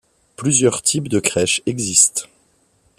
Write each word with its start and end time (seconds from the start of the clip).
Plusieurs 0.35 0.81
types 0.81 1.09
de 1.09 1.19
crèches 1.19 1.61
existent. 1.67 2.23